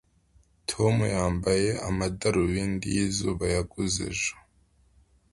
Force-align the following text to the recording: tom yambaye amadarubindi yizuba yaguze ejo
tom 0.69 0.95
yambaye 1.15 1.69
amadarubindi 1.87 2.85
yizuba 2.95 3.45
yaguze 3.55 3.99
ejo 4.11 4.33